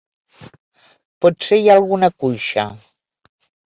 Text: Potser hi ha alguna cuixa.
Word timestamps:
Potser 1.25 1.59
hi 1.65 1.69
ha 1.69 1.75
alguna 1.81 2.11
cuixa. 2.25 2.67